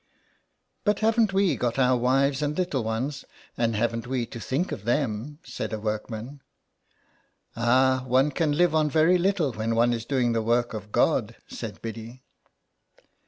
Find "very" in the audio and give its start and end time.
8.89-9.19